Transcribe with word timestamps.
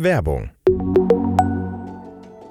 Werbung 0.00 0.50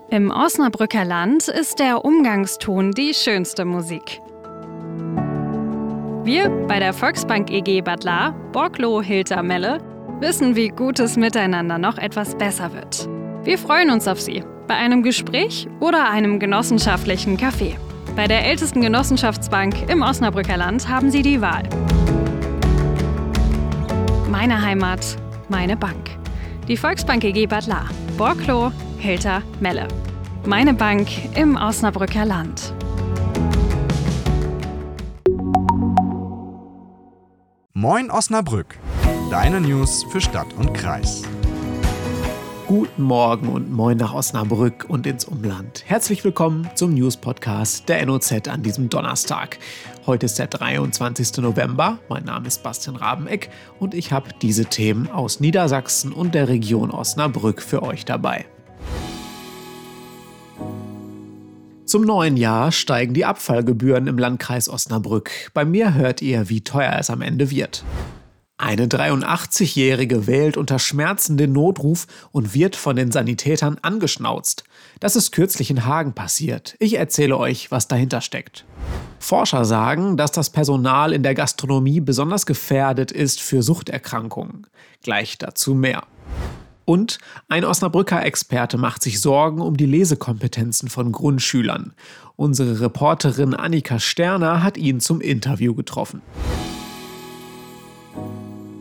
Im 0.09 0.31
Osnabrücker 0.31 1.05
Land 1.05 1.47
ist 1.47 1.79
der 1.79 2.03
Umgangston 2.03 2.91
die 2.91 3.13
schönste 3.13 3.63
Musik. 3.63 4.19
Wir 6.25 6.49
bei 6.67 6.79
der 6.79 6.91
Volksbank 6.91 7.49
EG 7.49 7.79
Bad 7.79 8.03
La, 8.03 8.31
Borglo 8.51 9.01
Hilter 9.01 9.43
Melle, 9.43 9.77
wissen, 10.19 10.57
wie 10.57 10.67
gutes 10.67 11.15
Miteinander 11.15 11.77
noch 11.77 11.97
etwas 11.97 12.35
besser 12.35 12.73
wird. 12.73 13.07
Wir 13.45 13.57
freuen 13.57 13.91
uns 13.91 14.09
auf 14.09 14.19
Sie 14.19 14.43
bei 14.67 14.75
einem 14.75 15.01
Gespräch 15.01 15.69
oder 15.79 16.09
einem 16.09 16.41
genossenschaftlichen 16.41 17.37
Kaffee. 17.37 17.77
Bei 18.17 18.27
der 18.27 18.43
ältesten 18.43 18.81
Genossenschaftsbank 18.81 19.89
im 19.89 20.01
Osnabrücker 20.01 20.57
Land 20.57 20.89
haben 20.89 21.11
Sie 21.11 21.21
die 21.21 21.39
Wahl. 21.39 21.63
Meine 24.29 24.61
Heimat, 24.61 25.15
meine 25.47 25.77
Bank. 25.77 26.16
Die 26.67 26.75
Volksbank 26.75 27.23
EG 27.23 27.47
Bad 27.47 27.65
La, 27.65 27.85
Borklo, 28.17 28.73
Hilter, 28.97 29.41
Melle. 29.61 29.87
Meine 30.45 30.73
Bank 30.73 31.07
im 31.33 31.55
Osnabrücker 31.55 32.25
Land. 32.25 32.73
Moin 37.73 38.11
Osnabrück, 38.11 38.77
deine 39.31 39.61
News 39.61 40.03
für 40.11 40.19
Stadt 40.19 40.53
und 40.57 40.73
Kreis. 40.73 41.23
Guten 42.67 43.03
Morgen 43.03 43.47
und 43.47 43.71
moin 43.71 43.95
nach 43.95 44.13
Osnabrück 44.13 44.87
und 44.89 45.07
ins 45.07 45.23
Umland. 45.23 45.85
Herzlich 45.85 46.25
willkommen 46.25 46.69
zum 46.75 46.93
News-Podcast 46.93 47.87
der 47.87 48.05
NOZ 48.05 48.49
an 48.49 48.61
diesem 48.61 48.89
Donnerstag. 48.89 49.57
Heute 50.05 50.25
ist 50.25 50.37
der 50.37 50.47
23. 50.47 51.37
November. 51.37 51.99
Mein 52.09 52.25
Name 52.25 52.45
ist 52.45 52.63
Bastian 52.63 52.97
Rabeneck 52.97 53.51
und 53.79 53.93
ich 53.93 54.11
habe 54.11 54.31
diese 54.41 54.65
Themen 54.65 55.09
aus 55.09 55.39
Niedersachsen 55.39 56.11
und 56.11 56.35
der 56.35 56.49
Region 56.49 56.91
Osnabrück 56.91 57.61
für 57.61 57.83
euch 57.83 58.03
dabei. 58.03 58.45
Zum 61.85 62.01
neuen 62.01 62.35
Jahr 62.35 62.73
steigen 62.73 63.13
die 63.13 63.23
Abfallgebühren 63.23 64.07
im 64.07 64.17
Landkreis 64.17 64.67
Osnabrück. 64.67 65.31
Bei 65.53 65.63
mir 65.63 65.93
hört 65.93 66.21
ihr, 66.21 66.49
wie 66.49 66.59
teuer 66.59 66.97
es 66.99 67.09
am 67.09 67.21
Ende 67.21 67.49
wird. 67.49 67.85
Eine 68.59 68.87
83-Jährige 68.87 70.25
wählt 70.25 70.57
unter 70.57 70.79
Schmerzen 70.79 71.37
den 71.37 71.53
Notruf 71.53 72.07
und 72.31 72.55
wird 72.55 72.75
von 72.75 72.95
den 72.95 73.11
Sanitätern 73.11 73.77
angeschnauzt. 73.83 74.63
Das 74.99 75.15
ist 75.15 75.31
kürzlich 75.31 75.69
in 75.69 75.85
Hagen 75.85 76.13
passiert. 76.13 76.75
Ich 76.79 76.95
erzähle 76.95 77.37
euch, 77.37 77.69
was 77.69 77.87
dahinter 77.87 78.19
steckt. 78.19 78.65
Forscher 79.19 79.63
sagen, 79.63 80.17
dass 80.17 80.31
das 80.31 80.49
Personal 80.49 81.13
in 81.13 81.21
der 81.21 81.35
Gastronomie 81.35 81.99
besonders 81.99 82.47
gefährdet 82.47 83.11
ist 83.11 83.41
für 83.41 83.61
Suchterkrankungen. 83.61 84.65
Gleich 85.03 85.37
dazu 85.37 85.75
mehr. 85.75 86.03
Und 86.83 87.19
ein 87.49 87.63
Osnabrücker 87.63 88.25
Experte 88.25 88.79
macht 88.79 89.03
sich 89.03 89.21
Sorgen 89.21 89.61
um 89.61 89.77
die 89.77 89.85
Lesekompetenzen 89.85 90.89
von 90.89 91.11
Grundschülern. 91.11 91.93
Unsere 92.35 92.81
Reporterin 92.81 93.53
Annika 93.53 93.99
Sterner 93.99 94.63
hat 94.63 94.77
ihn 94.77 94.99
zum 94.99 95.21
Interview 95.21 95.75
getroffen. 95.75 96.23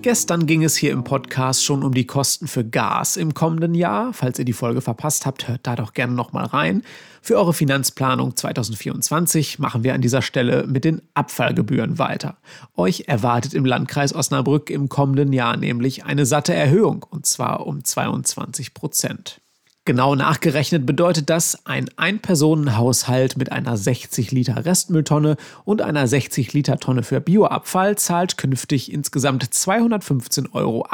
Gestern 0.07 0.47
ging 0.47 0.63
es 0.63 0.77
hier 0.77 0.93
im 0.93 1.03
Podcast 1.03 1.65
schon 1.65 1.83
um 1.83 1.93
die 1.93 2.07
Kosten 2.07 2.47
für 2.47 2.65
Gas 2.65 3.17
im 3.17 3.35
kommenden 3.35 3.75
Jahr. 3.75 4.13
Falls 4.13 4.39
ihr 4.39 4.45
die 4.45 4.53
Folge 4.53 4.81
verpasst 4.81 5.27
habt, 5.27 5.49
hört 5.49 5.67
da 5.67 5.75
doch 5.75 5.95
gerne 5.95 6.13
nochmal 6.13 6.45
rein. 6.45 6.85
Für 7.21 7.35
eure 7.35 7.53
Finanzplanung 7.53 8.37
2024 8.37 9.59
machen 9.59 9.83
wir 9.83 9.95
an 9.95 10.03
dieser 10.03 10.23
Stelle 10.23 10.65
mit 10.69 10.85
den 10.85 11.03
Abfallgebühren 11.15 11.99
weiter. 11.99 12.37
Euch 12.77 13.09
erwartet 13.09 13.53
im 13.53 13.65
Landkreis 13.65 14.15
Osnabrück 14.15 14.71
im 14.71 14.89
kommenden 14.89 15.33
Jahr 15.33 15.57
nämlich 15.57 16.05
eine 16.05 16.25
satte 16.25 16.55
Erhöhung, 16.55 17.05
und 17.11 17.27
zwar 17.27 17.67
um 17.67 17.83
22 17.83 18.75
Prozent. 18.75 19.41
Genau 19.87 20.17
nachgerechnet 20.17 20.85
bedeutet 20.85 21.31
das, 21.31 21.65
ein 21.65 21.89
Ein-Personen-Haushalt 21.97 23.37
mit 23.37 23.53
einer 23.53 23.77
60 23.77 24.33
Liter 24.33 24.65
Restmülltonne 24.65 25.37
und 25.65 25.81
einer 25.81 26.09
60 26.09 26.53
Liter 26.53 26.79
Tonne 26.79 27.05
für 27.05 27.21
Bioabfall 27.21 27.97
zahlt 27.97 28.37
künftig 28.37 28.93
insgesamt 28.93 29.45
215,88 29.45 30.53
Euro 30.55 30.89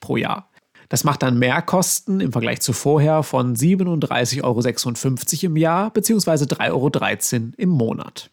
pro 0.00 0.16
Jahr. 0.16 0.48
Das 0.88 1.04
macht 1.04 1.22
dann 1.22 1.38
Mehrkosten 1.38 2.20
im 2.20 2.32
Vergleich 2.32 2.62
zu 2.62 2.72
vorher 2.72 3.22
von 3.22 3.54
37,56 3.54 4.42
Euro 4.42 5.46
im 5.50 5.56
Jahr 5.58 5.90
bzw. 5.90 6.44
3,13 6.44 7.34
Euro 7.34 7.52
im 7.58 7.68
Monat. 7.68 8.30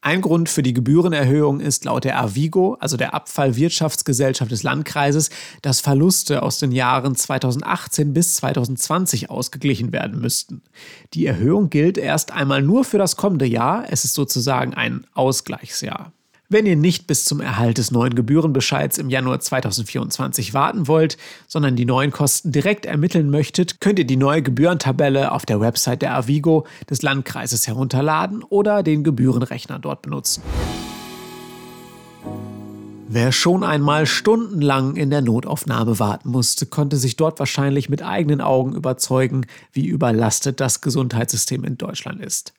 Ein 0.00 0.20
Grund 0.20 0.48
für 0.48 0.62
die 0.62 0.74
Gebührenerhöhung 0.74 1.58
ist 1.58 1.84
laut 1.84 2.04
der 2.04 2.20
Avigo, 2.20 2.76
also 2.78 2.96
der 2.96 3.14
Abfallwirtschaftsgesellschaft 3.14 4.50
des 4.50 4.62
Landkreises, 4.62 5.30
dass 5.60 5.80
Verluste 5.80 6.42
aus 6.44 6.60
den 6.60 6.70
Jahren 6.70 7.16
2018 7.16 8.12
bis 8.12 8.34
2020 8.34 9.28
ausgeglichen 9.28 9.92
werden 9.92 10.20
müssten. 10.20 10.62
Die 11.14 11.26
Erhöhung 11.26 11.68
gilt 11.68 11.98
erst 11.98 12.32
einmal 12.32 12.62
nur 12.62 12.84
für 12.84 12.98
das 12.98 13.16
kommende 13.16 13.46
Jahr, 13.46 13.86
es 13.90 14.04
ist 14.04 14.14
sozusagen 14.14 14.72
ein 14.72 15.04
Ausgleichsjahr. 15.14 16.12
Wenn 16.50 16.64
ihr 16.64 16.76
nicht 16.76 17.06
bis 17.06 17.26
zum 17.26 17.42
Erhalt 17.42 17.76
des 17.76 17.90
neuen 17.90 18.14
Gebührenbescheids 18.14 18.96
im 18.96 19.10
Januar 19.10 19.38
2024 19.38 20.54
warten 20.54 20.88
wollt, 20.88 21.18
sondern 21.46 21.76
die 21.76 21.84
neuen 21.84 22.10
Kosten 22.10 22.52
direkt 22.52 22.86
ermitteln 22.86 23.28
möchtet, 23.28 23.82
könnt 23.82 23.98
ihr 23.98 24.06
die 24.06 24.16
neue 24.16 24.40
Gebührentabelle 24.40 25.32
auf 25.32 25.44
der 25.44 25.60
Website 25.60 26.00
der 26.00 26.14
Avigo 26.14 26.66
des 26.88 27.02
Landkreises 27.02 27.66
herunterladen 27.66 28.42
oder 28.42 28.82
den 28.82 29.04
Gebührenrechner 29.04 29.78
dort 29.78 30.00
benutzen. 30.00 30.42
Wer 33.10 33.32
schon 33.32 33.64
einmal 33.64 34.04
stundenlang 34.04 34.96
in 34.96 35.08
der 35.08 35.22
Notaufnahme 35.22 35.98
warten 35.98 36.28
musste, 36.28 36.66
konnte 36.66 36.98
sich 36.98 37.16
dort 37.16 37.38
wahrscheinlich 37.38 37.88
mit 37.88 38.02
eigenen 38.02 38.42
Augen 38.42 38.74
überzeugen, 38.74 39.46
wie 39.72 39.86
überlastet 39.86 40.60
das 40.60 40.82
Gesundheitssystem 40.82 41.64
in 41.64 41.78
Deutschland 41.78 42.20
ist. 42.20 42.52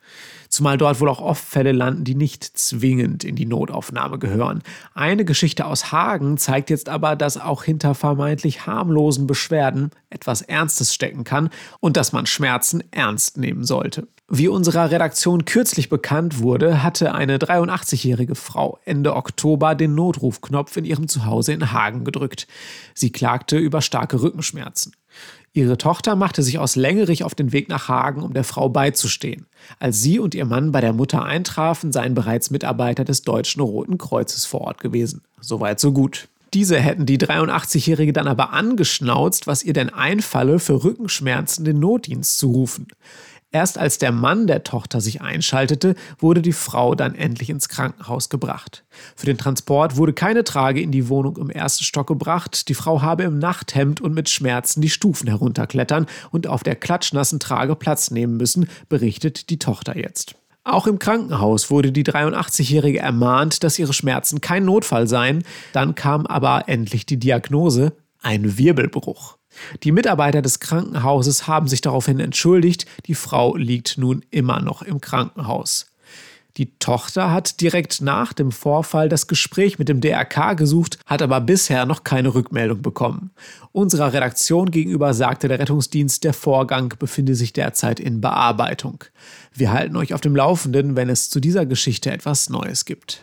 Zumal 0.50 0.80
dort 0.80 1.00
wohl 1.02 1.10
auch 1.10 1.22
oft 1.22 1.44
Fälle 1.44 1.72
landen, 1.72 2.04
die 2.04 2.16
nicht 2.16 2.44
zwingend 2.44 3.24
in 3.24 3.36
die 3.36 3.46
Notaufnahme 3.46 4.18
gehören. 4.18 4.64
Eine 4.96 5.24
Geschichte 5.24 5.68
aus 5.68 5.92
Hagen 5.92 6.40
zeigt 6.40 6.72
jetzt 6.72 6.90
aber, 6.90 7.16
dass 7.16 7.38
auch 7.38 7.64
hinter 7.64 7.94
vermeintlich 7.94 8.66
harmlosen 8.66 9.28
Beschwerden 9.28 9.92
etwas 10.10 10.42
Ernstes 10.42 10.96
stecken 10.96 11.26
kann 11.26 11.52
und 11.80 11.96
dass 11.96 12.12
man 12.12 12.26
Schmerzen 12.26 12.84
ernst 12.90 13.38
nehmen 13.38 13.66
sollte. 13.66 14.08
Wie 14.32 14.48
unserer 14.48 14.92
Redaktion 14.92 15.46
kürzlich 15.46 15.90
bekannt 15.90 16.38
wurde, 16.38 16.84
hatte 16.84 17.16
eine 17.16 17.40
83-jährige 17.40 18.36
Frau 18.36 18.78
Ende 18.86 19.16
Oktober 19.16 19.74
den 19.74 19.96
Notrufknopf 19.96 20.78
in 20.78 20.86
ihrem 20.86 21.08
Zuhause 21.08 21.54
in 21.54 21.72
Hagen 21.72 22.04
gedrückt. 22.04 22.48
Sie 22.94 23.12
klagte 23.12 23.58
über 23.58 23.82
starke 23.82 24.22
Rückenschmerzen. 24.22 24.94
Ihre 25.54 25.80
Tochter 25.80 26.16
machte 26.16 26.44
sich 26.44 26.60
aus 26.60 26.76
Längerich 26.76 27.24
auf 27.24 27.34
den 27.34 27.52
Weg 27.54 27.70
nach 27.70 27.88
Hagen, 27.88 28.22
um 28.22 28.36
der 28.36 28.44
Frau 28.44 28.70
beizustehen. 28.70 29.48
Als 29.80 30.00
sie 30.04 30.20
und 30.20 30.36
ihr 30.36 30.46
Mann 30.46 30.72
bei 30.72 30.82
der 30.82 30.94
Mutter 30.94 31.24
eintrafen, 31.24 31.92
seien 31.92 32.14
bereits 32.14 32.52
Mitarbeiter 32.52 33.04
des 33.04 33.24
Deutschen 33.24 33.62
Roten 33.64 33.98
Kreuzes 33.98 34.46
vor 34.46 34.62
Ort 34.62 34.80
gewesen. 34.80 35.24
Soweit 35.42 35.80
so 35.80 35.92
gut. 35.92 36.28
Diese 36.54 36.80
hätten 36.80 37.08
die 37.08 37.18
83-Jährige 37.18 38.14
dann 38.14 38.28
aber 38.28 38.54
angeschnauzt, 38.54 39.48
was 39.48 39.64
ihr 39.64 39.74
denn 39.74 39.90
einfalle, 39.90 40.60
für 40.60 40.84
Rückenschmerzen 40.84 41.66
den 41.66 41.80
Notdienst 41.80 42.38
zu 42.38 42.52
rufen. 42.52 42.88
Erst 43.52 43.80
als 43.80 43.98
der 43.98 44.12
Mann 44.12 44.46
der 44.46 44.64
Tochter 44.64 45.02
sich 45.02 45.22
einschaltete, 45.22 45.96
wurde 46.20 46.44
die 46.44 46.54
Frau 46.54 46.94
dann 46.94 47.16
endlich 47.16 47.50
ins 47.50 47.68
Krankenhaus 47.68 48.30
gebracht. 48.30 48.84
Für 49.16 49.26
den 49.26 49.40
Transport 49.40 49.98
wurde 49.98 50.14
keine 50.14 50.44
Trage 50.44 50.82
in 50.82 50.92
die 50.92 51.10
Wohnung 51.10 51.38
im 51.38 51.50
ersten 51.50 51.84
Stock 51.84 52.06
gebracht. 52.06 52.70
Die 52.70 52.76
Frau 52.76 53.02
habe 53.02 53.24
im 53.24 53.40
Nachthemd 53.40 54.02
und 54.02 54.14
mit 54.14 54.30
Schmerzen 54.30 54.82
die 54.82 54.90
Stufen 54.90 55.28
herunterklettern 55.28 56.06
und 56.30 56.46
auf 56.46 56.62
der 56.62 56.76
klatschnassen 56.76 57.40
Trage 57.40 57.76
Platz 57.76 58.12
nehmen 58.12 58.38
müssen, 58.38 58.70
berichtet 58.88 59.50
die 59.50 59.58
Tochter 59.58 59.98
jetzt. 59.98 60.36
Auch 60.64 60.86
im 60.86 61.00
Krankenhaus 61.00 61.72
wurde 61.72 61.92
die 61.92 62.04
83-Jährige 62.04 63.00
ermahnt, 63.00 63.64
dass 63.64 63.80
ihre 63.80 63.94
Schmerzen 63.94 64.42
kein 64.42 64.66
Notfall 64.66 65.08
seien. 65.08 65.44
Dann 65.74 65.96
kam 65.96 66.28
aber 66.28 66.66
endlich 66.68 67.08
die 67.08 67.18
Diagnose, 67.18 67.94
ein 68.22 68.58
Wirbelbruch. 68.58 69.38
Die 69.84 69.92
Mitarbeiter 69.92 70.42
des 70.42 70.60
Krankenhauses 70.60 71.48
haben 71.48 71.68
sich 71.68 71.82
daraufhin 71.82 72.20
entschuldigt, 72.20 72.86
die 73.06 73.16
Frau 73.16 73.56
liegt 73.56 73.98
nun 73.98 74.24
immer 74.30 74.62
noch 74.62 74.82
im 74.82 75.02
Krankenhaus. 75.02 75.88
Die 76.58 76.78
Tochter 76.78 77.32
hat 77.32 77.62
direkt 77.62 78.02
nach 78.02 78.34
dem 78.34 78.52
Vorfall 78.52 79.08
das 79.08 79.28
Gespräch 79.28 79.80
mit 79.80 79.88
dem 79.88 80.02
DRK 80.02 80.58
gesucht, 80.58 81.00
hat 81.06 81.22
aber 81.22 81.40
bisher 81.40 81.86
noch 81.86 82.04
keine 82.04 82.34
Rückmeldung 82.34 82.82
bekommen. 82.82 83.32
Unserer 83.72 84.12
Redaktion 84.12 84.70
gegenüber 84.70 85.14
sagte 85.14 85.48
der 85.48 85.60
Rettungsdienst, 85.60 86.24
der 86.26 86.34
Vorgang 86.34 86.94
befinde 87.00 87.36
sich 87.36 87.54
derzeit 87.54 88.02
in 88.02 88.20
Bearbeitung. 88.20 89.06
Wir 89.54 89.72
halten 89.72 89.96
euch 89.96 90.14
auf 90.14 90.22
dem 90.22 90.36
Laufenden, 90.36 90.98
wenn 90.98 91.08
es 91.08 91.30
zu 91.30 91.40
dieser 91.40 91.66
Geschichte 91.66 92.12
etwas 92.12 92.50
Neues 92.50 92.84
gibt. 92.84 93.22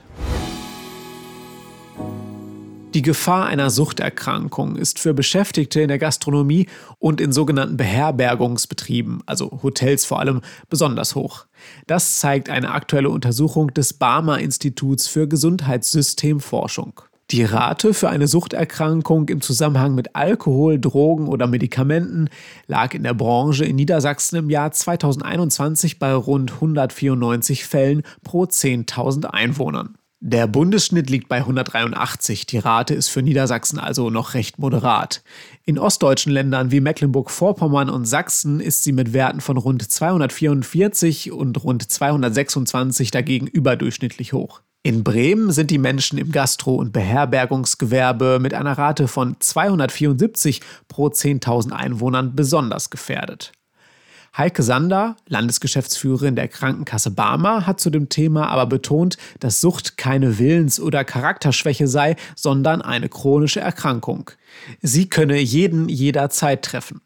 Die 2.96 3.02
Gefahr 3.02 3.44
einer 3.44 3.68
Suchterkrankung 3.68 4.76
ist 4.76 4.98
für 4.98 5.12
Beschäftigte 5.12 5.82
in 5.82 5.88
der 5.88 5.98
Gastronomie 5.98 6.66
und 6.98 7.20
in 7.20 7.30
sogenannten 7.30 7.76
Beherbergungsbetrieben, 7.76 9.22
also 9.26 9.60
Hotels 9.62 10.06
vor 10.06 10.18
allem, 10.18 10.40
besonders 10.70 11.14
hoch. 11.14 11.44
Das 11.86 12.20
zeigt 12.20 12.48
eine 12.48 12.70
aktuelle 12.70 13.10
Untersuchung 13.10 13.74
des 13.74 13.92
Barmer 13.92 14.38
Instituts 14.38 15.08
für 15.08 15.28
Gesundheitssystemforschung. 15.28 17.02
Die 17.32 17.44
Rate 17.44 17.92
für 17.92 18.08
eine 18.08 18.28
Suchterkrankung 18.28 19.28
im 19.28 19.42
Zusammenhang 19.42 19.94
mit 19.94 20.16
Alkohol, 20.16 20.80
Drogen 20.80 21.28
oder 21.28 21.46
Medikamenten 21.46 22.30
lag 22.66 22.94
in 22.94 23.02
der 23.02 23.12
Branche 23.12 23.66
in 23.66 23.76
Niedersachsen 23.76 24.36
im 24.36 24.48
Jahr 24.48 24.72
2021 24.72 25.98
bei 25.98 26.14
rund 26.14 26.50
194 26.50 27.66
Fällen 27.66 28.04
pro 28.24 28.44
10.000 28.44 29.26
Einwohnern. 29.26 29.98
Der 30.20 30.46
Bundesschnitt 30.46 31.10
liegt 31.10 31.28
bei 31.28 31.36
183. 31.36 32.46
Die 32.46 32.56
Rate 32.56 32.94
ist 32.94 33.08
für 33.08 33.20
Niedersachsen 33.20 33.78
also 33.78 34.08
noch 34.08 34.32
recht 34.32 34.58
moderat. 34.58 35.22
In 35.66 35.78
ostdeutschen 35.78 36.32
Ländern 36.32 36.70
wie 36.70 36.80
Mecklenburg-Vorpommern 36.80 37.90
und 37.90 38.06
Sachsen 38.06 38.58
ist 38.58 38.82
sie 38.82 38.92
mit 38.92 39.12
Werten 39.12 39.42
von 39.42 39.58
rund 39.58 39.88
244 39.88 41.32
und 41.32 41.62
rund 41.62 41.90
226 41.90 43.10
dagegen 43.10 43.46
überdurchschnittlich 43.46 44.32
hoch. 44.32 44.62
In 44.82 45.04
Bremen 45.04 45.50
sind 45.50 45.70
die 45.70 45.78
Menschen 45.78 46.16
im 46.16 46.32
Gastro- 46.32 46.76
und 46.76 46.92
Beherbergungsgewerbe 46.92 48.38
mit 48.40 48.54
einer 48.54 48.78
Rate 48.78 49.08
von 49.08 49.36
274 49.38 50.62
pro 50.88 51.08
10.000 51.08 51.72
Einwohnern 51.72 52.34
besonders 52.34 52.88
gefährdet. 52.88 53.52
Heike 54.36 54.62
Sander, 54.62 55.16
Landesgeschäftsführerin 55.28 56.36
der 56.36 56.48
Krankenkasse 56.48 57.10
Barmer, 57.10 57.66
hat 57.66 57.80
zu 57.80 57.88
dem 57.88 58.10
Thema 58.10 58.48
aber 58.48 58.66
betont, 58.66 59.16
dass 59.40 59.62
Sucht 59.62 59.96
keine 59.96 60.38
Willens- 60.38 60.78
oder 60.78 61.04
Charakterschwäche 61.04 61.88
sei, 61.88 62.16
sondern 62.34 62.82
eine 62.82 63.08
chronische 63.08 63.60
Erkrankung. 63.60 64.30
Sie 64.82 65.08
könne 65.08 65.38
jeden 65.38 65.88
jederzeit 65.88 66.62
treffen. 66.62 67.00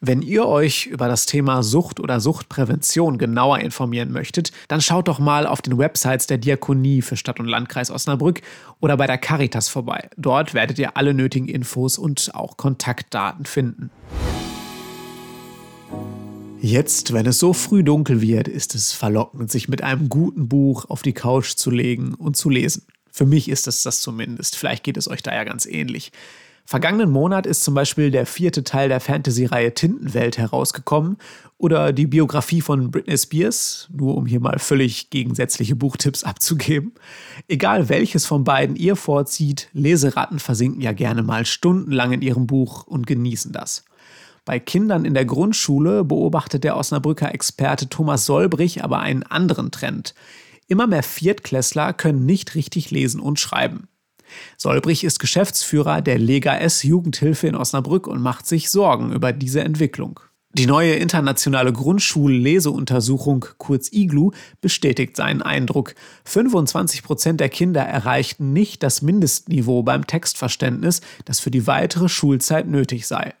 Wenn 0.00 0.22
ihr 0.22 0.46
euch 0.46 0.86
über 0.86 1.08
das 1.08 1.26
Thema 1.26 1.62
Sucht 1.62 2.00
oder 2.00 2.20
Suchtprävention 2.20 3.18
genauer 3.18 3.58
informieren 3.60 4.12
möchtet, 4.12 4.52
dann 4.68 4.80
schaut 4.80 5.08
doch 5.08 5.18
mal 5.18 5.46
auf 5.46 5.62
den 5.62 5.78
Websites 5.78 6.26
der 6.26 6.38
Diakonie 6.38 7.02
für 7.02 7.16
Stadt 7.16 7.40
und 7.40 7.46
Landkreis 7.46 7.90
Osnabrück 7.90 8.40
oder 8.80 8.96
bei 8.96 9.06
der 9.06 9.18
Caritas 9.18 9.68
vorbei. 9.68 10.08
Dort 10.16 10.54
werdet 10.54 10.78
ihr 10.78 10.96
alle 10.96 11.14
nötigen 11.14 11.48
Infos 11.48 11.98
und 11.98 12.34
auch 12.34 12.56
Kontaktdaten 12.56 13.44
finden. 13.44 13.90
Jetzt, 16.62 17.14
wenn 17.14 17.24
es 17.24 17.38
so 17.38 17.54
früh 17.54 17.82
dunkel 17.82 18.20
wird, 18.20 18.46
ist 18.46 18.74
es 18.74 18.92
verlockend, 18.92 19.50
sich 19.50 19.68
mit 19.68 19.82
einem 19.82 20.10
guten 20.10 20.46
Buch 20.46 20.84
auf 20.90 21.00
die 21.00 21.14
Couch 21.14 21.54
zu 21.56 21.70
legen 21.70 22.12
und 22.12 22.36
zu 22.36 22.50
lesen. 22.50 22.82
Für 23.10 23.24
mich 23.24 23.48
ist 23.48 23.66
es 23.66 23.82
das 23.82 24.02
zumindest. 24.02 24.56
Vielleicht 24.56 24.84
geht 24.84 24.98
es 24.98 25.08
euch 25.08 25.22
da 25.22 25.34
ja 25.34 25.44
ganz 25.44 25.64
ähnlich. 25.64 26.12
Vergangenen 26.66 27.10
Monat 27.10 27.46
ist 27.46 27.64
zum 27.64 27.72
Beispiel 27.72 28.10
der 28.10 28.26
vierte 28.26 28.62
Teil 28.62 28.90
der 28.90 29.00
Fantasy-Reihe 29.00 29.72
Tintenwelt 29.72 30.36
herausgekommen 30.36 31.16
oder 31.56 31.94
die 31.94 32.06
Biografie 32.06 32.60
von 32.60 32.90
Britney 32.90 33.16
Spears, 33.16 33.88
nur 33.90 34.16
um 34.16 34.26
hier 34.26 34.40
mal 34.40 34.58
völlig 34.58 35.08
gegensätzliche 35.08 35.76
Buchtipps 35.76 36.24
abzugeben. 36.24 36.92
Egal 37.48 37.88
welches 37.88 38.26
von 38.26 38.44
beiden 38.44 38.76
ihr 38.76 38.96
vorzieht, 38.96 39.70
Leseratten 39.72 40.38
versinken 40.38 40.82
ja 40.82 40.92
gerne 40.92 41.22
mal 41.22 41.46
stundenlang 41.46 42.12
in 42.12 42.20
ihrem 42.20 42.46
Buch 42.46 42.86
und 42.86 43.06
genießen 43.06 43.50
das. 43.50 43.84
Bei 44.50 44.58
Kindern 44.58 45.04
in 45.04 45.14
der 45.14 45.26
Grundschule 45.26 46.02
beobachtet 46.02 46.64
der 46.64 46.76
Osnabrücker 46.76 47.32
Experte 47.32 47.88
Thomas 47.88 48.26
Solbrich 48.26 48.82
aber 48.82 48.98
einen 48.98 49.22
anderen 49.22 49.70
Trend. 49.70 50.12
Immer 50.66 50.88
mehr 50.88 51.04
Viertklässler 51.04 51.92
können 51.92 52.26
nicht 52.26 52.56
richtig 52.56 52.90
lesen 52.90 53.20
und 53.20 53.38
schreiben. 53.38 53.86
Solbrich 54.56 55.04
ist 55.04 55.20
Geschäftsführer 55.20 56.02
der 56.02 56.18
Lega 56.18 56.56
S 56.56 56.82
Jugendhilfe 56.82 57.46
in 57.46 57.54
Osnabrück 57.54 58.08
und 58.08 58.20
macht 58.20 58.44
sich 58.44 58.70
Sorgen 58.70 59.12
über 59.12 59.32
diese 59.32 59.60
Entwicklung. 59.60 60.18
Die 60.52 60.66
neue 60.66 60.94
internationale 60.94 61.72
Grundschulleseuntersuchung, 61.72 63.46
kurz 63.58 63.92
IGLU, 63.92 64.32
bestätigt 64.60 65.14
seinen 65.14 65.42
Eindruck. 65.42 65.94
25 66.24 67.04
Prozent 67.04 67.38
der 67.38 67.50
Kinder 67.50 67.82
erreichten 67.82 68.52
nicht 68.52 68.82
das 68.82 69.00
Mindestniveau 69.00 69.84
beim 69.84 70.08
Textverständnis, 70.08 71.02
das 71.24 71.38
für 71.38 71.52
die 71.52 71.68
weitere 71.68 72.08
Schulzeit 72.08 72.66
nötig 72.66 73.06
sei. 73.06 73.34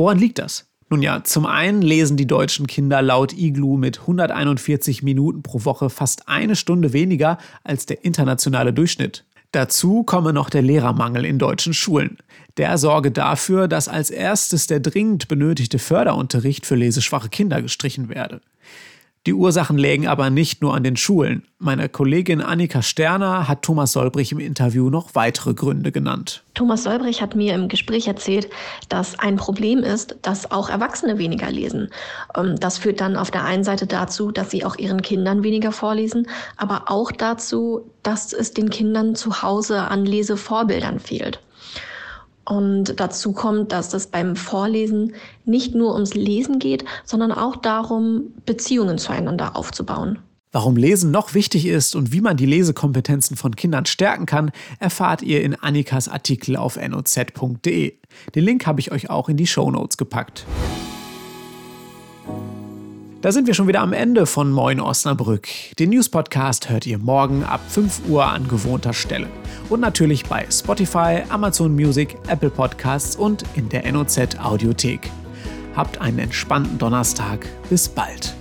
Woran 0.00 0.16
liegt 0.16 0.38
das? 0.38 0.64
Nun 0.88 1.02
ja, 1.02 1.24
zum 1.24 1.44
einen 1.44 1.82
lesen 1.82 2.16
die 2.16 2.26
deutschen 2.26 2.66
Kinder 2.66 3.02
laut 3.02 3.34
IGLU 3.34 3.76
mit 3.76 4.00
141 4.00 5.02
Minuten 5.02 5.42
pro 5.42 5.66
Woche 5.66 5.90
fast 5.90 6.26
eine 6.26 6.56
Stunde 6.56 6.94
weniger 6.94 7.36
als 7.64 7.84
der 7.84 8.02
internationale 8.02 8.72
Durchschnitt. 8.72 9.26
Dazu 9.52 10.02
komme 10.02 10.32
noch 10.32 10.48
der 10.48 10.62
Lehrermangel 10.62 11.26
in 11.26 11.38
deutschen 11.38 11.74
Schulen. 11.74 12.16
Der 12.56 12.78
sorge 12.78 13.10
dafür, 13.10 13.68
dass 13.68 13.88
als 13.88 14.08
erstes 14.08 14.66
der 14.66 14.80
dringend 14.80 15.28
benötigte 15.28 15.78
Förderunterricht 15.78 16.64
für 16.64 16.76
leseschwache 16.76 17.28
Kinder 17.28 17.60
gestrichen 17.60 18.08
werde. 18.08 18.40
Die 19.26 19.34
Ursachen 19.34 19.76
lägen 19.76 20.06
aber 20.06 20.30
nicht 20.30 20.62
nur 20.62 20.74
an 20.74 20.82
den 20.82 20.96
Schulen. 20.96 21.42
Meine 21.58 21.90
Kollegin 21.90 22.40
Annika 22.40 22.80
Sterner 22.80 23.48
hat 23.48 23.60
Thomas 23.60 23.92
Solbrich 23.92 24.32
im 24.32 24.38
Interview 24.38 24.88
noch 24.88 25.14
weitere 25.14 25.52
Gründe 25.52 25.92
genannt. 25.92 26.42
Thomas 26.54 26.84
Solbrich 26.84 27.20
hat 27.20 27.34
mir 27.34 27.54
im 27.54 27.68
Gespräch 27.68 28.08
erzählt, 28.08 28.48
dass 28.88 29.18
ein 29.18 29.36
Problem 29.36 29.80
ist, 29.80 30.16
dass 30.22 30.50
auch 30.50 30.70
Erwachsene 30.70 31.18
weniger 31.18 31.50
lesen. 31.50 31.90
Ähm, 32.34 32.56
das 32.58 32.78
führt 32.78 33.02
dann 33.02 33.16
auf 33.16 33.30
der 33.30 33.44
einen 33.44 33.62
Seite 33.62 33.86
dazu, 33.86 34.30
dass 34.30 34.50
sie 34.50 34.64
auch 34.64 34.76
ihren 34.76 35.02
Kindern 35.02 35.42
weniger 35.42 35.70
vorlesen, 35.70 36.26
aber 36.56 36.84
auch 36.86 37.12
dazu, 37.12 37.90
dass 38.02 38.32
es 38.32 38.54
den 38.54 38.70
Kindern 38.70 39.14
zu 39.16 39.42
Hause 39.42 39.82
an 39.82 40.06
Lesevorbildern 40.06 40.98
fehlt. 40.98 41.40
Und 42.50 42.98
dazu 42.98 43.30
kommt, 43.30 43.70
dass 43.70 43.94
es 43.94 44.08
beim 44.08 44.34
Vorlesen 44.34 45.14
nicht 45.44 45.76
nur 45.76 45.94
ums 45.94 46.14
Lesen 46.14 46.58
geht, 46.58 46.84
sondern 47.04 47.30
auch 47.30 47.54
darum, 47.54 48.32
Beziehungen 48.44 48.98
zueinander 48.98 49.54
aufzubauen. 49.54 50.18
Warum 50.50 50.76
Lesen 50.76 51.12
noch 51.12 51.34
wichtig 51.34 51.64
ist 51.64 51.94
und 51.94 52.12
wie 52.12 52.20
man 52.20 52.36
die 52.36 52.46
Lesekompetenzen 52.46 53.36
von 53.36 53.54
Kindern 53.54 53.86
stärken 53.86 54.26
kann, 54.26 54.50
erfahrt 54.80 55.22
ihr 55.22 55.44
in 55.44 55.54
Annikas 55.54 56.08
Artikel 56.08 56.56
auf 56.56 56.76
noz.de. 56.76 57.94
Den 58.34 58.44
Link 58.44 58.66
habe 58.66 58.80
ich 58.80 58.90
euch 58.90 59.10
auch 59.10 59.28
in 59.28 59.36
die 59.36 59.46
Show 59.46 59.70
Notes 59.70 59.96
gepackt. 59.96 60.44
Da 63.22 63.32
sind 63.32 63.46
wir 63.46 63.52
schon 63.52 63.68
wieder 63.68 63.82
am 63.82 63.92
Ende 63.92 64.24
von 64.24 64.50
Moin 64.50 64.80
Osnabrück. 64.80 65.46
Den 65.78 65.90
News-Podcast 65.90 66.70
hört 66.70 66.86
ihr 66.86 66.96
morgen 66.96 67.44
ab 67.44 67.60
5 67.68 68.08
Uhr 68.08 68.24
an 68.24 68.48
gewohnter 68.48 68.94
Stelle. 68.94 69.26
Und 69.68 69.80
natürlich 69.80 70.24
bei 70.24 70.46
Spotify, 70.50 71.22
Amazon 71.28 71.74
Music, 71.74 72.16
Apple 72.28 72.48
Podcasts 72.48 73.16
und 73.16 73.44
in 73.56 73.68
der 73.68 73.92
NOZ 73.92 74.40
Audiothek. 74.42 75.10
Habt 75.76 76.00
einen 76.00 76.18
entspannten 76.18 76.78
Donnerstag. 76.78 77.46
Bis 77.68 77.90
bald. 77.90 78.34